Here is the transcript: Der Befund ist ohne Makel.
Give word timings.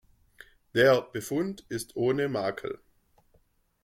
Der 0.73 0.99
Befund 1.03 1.63
ist 1.69 1.95
ohne 1.95 2.27
Makel. 2.27 2.79